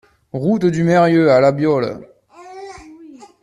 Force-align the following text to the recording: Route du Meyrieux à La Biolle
Route 0.33 0.65
du 0.65 0.83
Meyrieux 0.83 1.31
à 1.31 1.39
La 1.41 1.51
Biolle 1.51 2.01